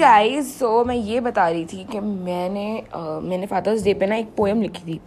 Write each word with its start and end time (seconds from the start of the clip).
Guys 0.00 0.58
so 0.58 0.84
मैं 0.84 0.94
ये 0.94 1.20
बता 1.20 1.48
रही 1.48 1.64
थी 1.64 1.84
कि 1.84 2.00
मैंने 2.00 2.82
uh, 2.96 3.22
मैंने 3.22 3.46
फादर्स 3.46 3.82
डे 3.82 3.94
पे 3.94 4.06
ना 4.06 4.16
एक 4.16 4.28
पोएम 4.36 4.62
लिखी 4.62 4.82
थी। 4.86 5.00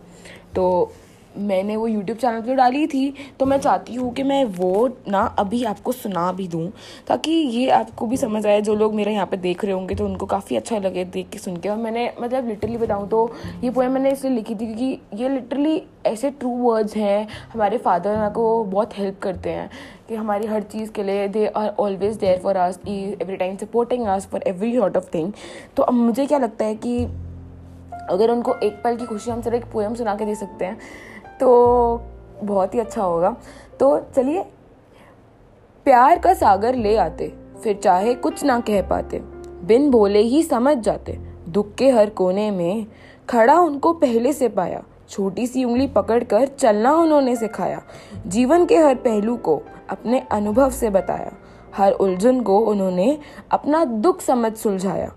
तो 0.55 0.93
मैंने 1.37 1.75
वो 1.75 1.87
यूट्यूब 1.87 2.17
चैनल 2.17 2.41
पे 2.41 2.55
डाली 2.55 2.85
थी 2.87 3.13
तो 3.39 3.45
मैं 3.45 3.59
चाहती 3.59 3.95
हूँ 3.95 4.11
कि 4.13 4.23
मैं 4.23 4.43
वो 4.47 4.87
ना 5.07 5.21
अभी 5.39 5.63
आपको 5.65 5.91
सुना 5.91 6.31
भी 6.31 6.47
दूँ, 6.47 6.67
ताकि 7.07 7.31
ये 7.31 7.69
आपको 7.71 8.07
भी 8.07 8.17
समझ 8.17 8.45
आए, 8.45 8.61
जो 8.61 8.75
लोग 8.75 8.93
मेरे 8.95 9.13
यहाँ 9.13 9.25
पे 9.25 9.37
देख 9.37 9.63
रहे 9.65 9.73
होंगे 9.73 9.95
तो 9.95 10.05
उनको 10.05 10.25
काफ़ी 10.25 10.55
अच्छा 10.55 10.77
लगे 10.79 11.05
देख 11.05 11.29
के 11.29 11.39
सुन 11.39 11.57
के। 11.57 11.69
और 11.69 11.77
मैंने 11.77 12.11
मतलब 12.21 12.47
लिटरली 12.47 12.77
बताऊँ 12.77 13.07
तो 13.09 13.31
ये 13.63 13.69
पोएम 13.69 13.91
मैंने 13.91 14.11
इसलिए 14.11 14.33
लिखी 14.33 14.55
थी 14.55 14.65
क्योंकि 14.65 15.21
ये 15.23 15.29
लिटरली 15.29 15.81
ऐसे 16.05 16.29
ट्रू 16.31 16.49
वर्ड्स 16.51 16.95
हैं, 16.95 17.27
हमारे 17.53 17.77
फादर 17.79 18.29
को 18.35 18.63
बहुत 18.65 18.97
हेल्प 18.97 19.19
करते 19.21 19.49
हैं, 19.49 19.69
कि 20.09 20.15
हमारी 20.15 20.47
हर 20.47 20.61
चीज़ 20.63 20.91
के 20.91 21.03
लिए 21.03 21.27
they 21.27 21.45
are 21.47 21.69
always 21.79 22.15
there 22.17 22.39
for 22.39 22.57
us 22.57 22.79
every 22.87 23.35
time 23.35 23.57
supporting 23.57 24.07
us 24.07 24.27
for 24.27 24.43
every 24.47 24.75
sort 24.75 24.97
of 24.97 25.13
thing 25.13 25.31
तो 25.77 25.83
अब 25.83 25.93
मुझे 25.93 26.25
क्या 26.25 26.37
लगता 26.37 26.65
है 26.65 26.75
कि 26.75 27.03
अगर 28.09 28.31
उनको 28.31 28.53
एक 28.63 28.81
पल 28.83 28.95
की 28.95 29.05
खुशी 29.05 29.31
हम 29.31 29.41
सिर्फ़ 29.41 29.57
एक 29.57 29.65
पोएम 29.73 29.95
सुना 29.95 30.15
के 30.15 30.25
दे 30.25 30.35
सकते 30.35 30.65
हैं 30.65 30.77
तो 31.39 32.01
बहुत 32.43 32.75
ही 32.75 32.79
अच्छा 32.79 33.03
होगा। 33.03 33.37
तो 33.79 33.99
चलिए, 34.15 34.43
प्यार 35.85 36.19
का 36.19 36.33
सागर 36.33 36.75
ले 36.75 36.97
आते, 36.97 37.33
फिर 37.63 37.75
चाहे 37.75 38.13
कुछ 38.13 38.43
ना 38.43 38.59
कह 38.59 38.81
पाते। 38.81 39.19
बिन 39.65 39.91
बोले 39.91 40.19
ही 40.19 40.43
समझ 40.43 40.77
जाते, 40.77 41.19
दुख 41.49 41.75
के 41.75 41.89
हर 41.89 42.09
कोने 42.09 42.51
में 42.51 42.85
खड़ा 43.29 43.59
उनको 43.59 43.93
पहले 43.93 44.33
से 44.33 44.49
पाया। 44.49 44.83
छोटी 45.09 45.47
सी 45.47 45.63
उंगली 45.63 45.87
पकड़कर 45.87 46.47
चलना 46.47 46.95
उन्होंने 46.95 47.35
सिखाया। 47.35 47.81
जीवन 48.27 48.65
के 48.65 48.77
हर 48.77 48.95
पहलू 48.95 49.37
को 49.37 49.61
अपने 49.89 50.19
अनुभव 50.31 50.69
से 50.69 50.89
बताया। 50.89 51.31
हर 51.75 51.91
उलझन 51.91 52.41
को 52.41 52.59
उन्होंने 52.59 53.17
अपना 53.51 53.85
दुख 53.85 54.21
समझ 54.21 54.53
सुलझाया। 54.53 55.11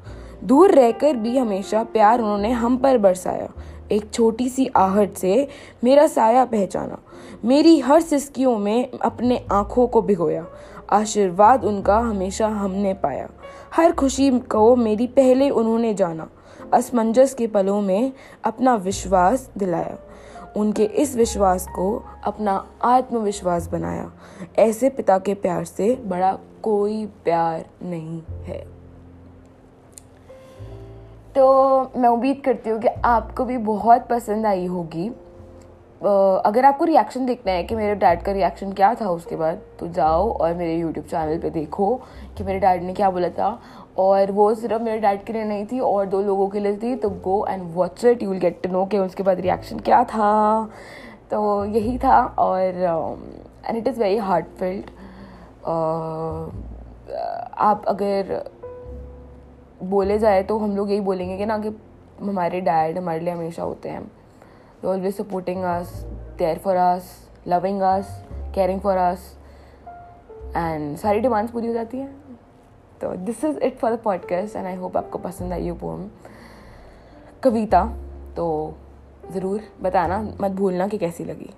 दूर 0.45 0.71
रहकर 0.71 1.17
भी 1.17 1.39
हमेशा 1.39 1.83
प्यार 1.83 2.21
उन्होंने 2.21 2.51
हम 2.51 2.77
पर 2.77 2.99
बरसाया। 2.99 3.49
एक 3.93 4.11
छोटी 4.11 4.49
सी 4.49 4.67
आहट 4.67 5.15
से 5.15 5.49
मेरा 5.85 6.07
साया 6.07 6.45
पहचाना। 6.45 6.99
मेरी 7.45 7.81
हर 7.81 8.01
सिस्कियों 8.01 8.59
में 8.59 8.91
अपने 8.91 9.47
आँखों 9.53 9.87
को 9.87 10.03
भिगोया। 10.03 10.47
आशीर्वाद 10.91 11.65
उनका 11.65 11.99
हमेशा 11.99 12.49
हमने 12.49 12.95
पाया। 12.95 13.29
हर 13.77 13.93
खुशी 13.93 14.39
को 14.39 14.77
मेरी 14.77 15.07
पहले 15.07 15.51
उन्होंने 15.51 15.95
जाना। 15.95 16.29
असमंजस 16.75 17.35
के 17.35 17.47
पलों 17.47 17.81
में 17.81 18.13
अपना 18.45 18.75
विश्वास 18.75 19.51
दिलाया। 19.59 19.99
उनके 20.57 20.85
इस 20.85 21.17
विश्वास 21.17 21.67
को 21.67 22.05
अपना 22.25 22.67
आत्मविश्वास 22.83 23.69
बनाया। 23.69 24.13
ऐसे 24.59 24.91
पिता 24.91 25.19
के 25.19 25.35
प्यार 25.35 25.65
से 25.65 25.95
बड़ा 25.95 26.39
कोई 26.63 27.07
प्यार 27.07 27.67
नहीं 27.83 28.23
है। 28.31 28.76
तो 31.37 31.93
मैं 31.97 32.09
उम्मीद 32.09 32.41
करती 32.45 32.71
हूँ 32.71 32.79
कि 32.81 32.89
आपको 33.05 33.45
भी 33.45 33.57
बहुत 33.65 34.07
पसंद 34.11 34.47
आई 34.47 34.67
होगी। 34.67 35.09
अगर 36.01 36.65
आपको 36.65 36.85
रिएक्शन 36.85 37.27
देखना 37.27 37.53
है 37.53 37.65
कि 37.65 37.75
मेरे 37.75 37.95
डैड 37.95 38.23
का 38.23 38.33
रिएक्शन 38.33 38.73
क्या 38.73 38.95
था 38.95 39.09
उसके 39.11 39.37
बाद 39.37 39.61
तो 39.81 39.89
जाओ 39.89 40.31
और 40.31 40.55
मेरे 40.55 40.77
यूट्यूब 40.77 41.07
चैनल 41.07 41.39
पे 41.39 41.51
देखो 41.51 41.95
कि 42.37 42.45
मेरे 42.45 42.59
डैड 42.61 42.83
ने 42.83 42.95
क्या 42.95 43.11
बोला 43.11 43.29
था। 43.31 43.59
और 43.99 44.31
वो 44.33 44.55
सिर्फ़ 44.55 44.83
मेरे 44.83 44.99
डैड 45.01 45.25
के 45.25 45.33
लिए 45.33 45.45
नहीं 45.45 45.67
थी, 45.67 45.81
और 45.81 46.07
दो 46.07 46.21
लोगों 46.23 46.49
के 46.49 46.61
लिए 46.61 46.77
थी। 46.77 46.95
तो 46.97 47.11
go 47.11 47.45
and 47.49 47.63
watch 47.75 48.05
it 48.05 48.23
you 48.23 48.31
will 48.31 48.41
get 48.41 48.63
to 48.63 48.71
know 48.73 48.85
कि 48.87 48.99
उसके 48.99 49.23
बाद 49.23 49.41
रिएक्शन 49.41 49.79
क्या 49.81 50.03
था। 50.07 50.69
तो 51.31 51.65
यही 51.67 51.97
था 51.99 52.25
और 52.39 52.83
and 53.67 53.77
it 53.77 53.89
is 53.89 54.01
very 54.01 54.17
heart 54.19 54.47
filled 54.59 54.91
आप 57.59 57.85
अगर 57.89 58.43
बोले 59.83 60.19
जाए 60.19 60.43
तो 60.43 60.59
हम 60.59 60.77
लोग 60.77 60.91
यही 60.91 61.01
बोलेंगे 61.01 61.37
कि 61.39 61.47
ना 61.47 61.59
कि 61.59 61.69
हमारे 62.21 62.61
डैड 62.61 62.99
हमारे 62.99 63.21
लिए 63.21 63.35
हमेशा 63.35 63.63
होते 63.63 63.89
हैं। 63.89 64.03
They 64.03 64.87
always 64.89 65.15
supporting 65.17 65.65
us 65.65 65.93
there 66.39 66.59
for 66.59 66.77
us 66.77 67.11
loving 67.49 67.81
us 67.83 68.25
caring 68.55 68.81
for 68.81 68.97
us 68.97 69.37
and 70.57 70.97
सारी 70.97 71.21
डिमांड्स 71.21 71.53
पूरी 71.53 71.67
हो 71.67 71.73
जाती 71.73 71.99
हैं। 71.99 72.15
तो 73.01 73.15
this 73.17 73.45
is 73.45 73.59
it 73.59 73.79
for 73.79 73.95
the 73.95 73.99
podcast 73.99 74.57
and 74.57 74.67
I 74.67 74.75
hope 74.75 74.97
आपको 74.97 75.19
पसंद 75.19 75.53
आई 75.53 75.71
वो 75.71 75.77
पोम 75.77 76.09
कविता 77.43 77.85
तो 78.37 78.75
ज़रूर 79.33 79.61
बताना, 79.83 80.19
मत 80.41 80.51
भूलना 80.51 80.87
कि 80.89 80.99
कैसी 80.99 81.25
लगी। 81.25 81.51